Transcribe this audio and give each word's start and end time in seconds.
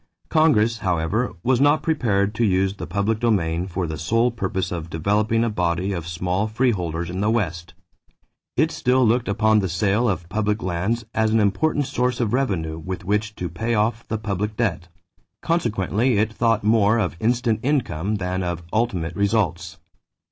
Congress, 0.29 0.79
however, 0.79 1.33
was 1.43 1.61
not 1.61 1.83
prepared 1.83 2.33
to 2.33 2.43
use 2.43 2.73
the 2.73 2.87
public 2.87 3.19
domain 3.19 3.67
for 3.67 3.85
the 3.85 3.99
sole 3.99 4.31
purpose 4.31 4.71
of 4.71 4.89
developing 4.89 5.43
a 5.43 5.49
body 5.51 5.91
of 5.93 6.07
small 6.07 6.47
freeholders 6.47 7.07
in 7.07 7.21
the 7.21 7.29
West. 7.29 7.75
It 8.57 8.71
still 8.71 9.05
looked 9.05 9.27
upon 9.27 9.59
the 9.59 9.69
sale 9.69 10.09
of 10.09 10.27
public 10.27 10.63
lands 10.63 11.05
as 11.13 11.29
an 11.29 11.39
important 11.39 11.85
source 11.85 12.19
of 12.19 12.33
revenue 12.33 12.79
with 12.79 13.05
which 13.05 13.35
to 13.35 13.47
pay 13.47 13.75
off 13.75 14.07
the 14.07 14.17
public 14.17 14.57
debt; 14.57 14.87
consequently 15.43 16.17
it 16.17 16.33
thought 16.33 16.63
more 16.63 16.97
of 16.97 17.15
instant 17.19 17.59
income 17.61 18.15
than 18.15 18.41
of 18.41 18.63
ultimate 18.73 19.15
results. 19.15 19.77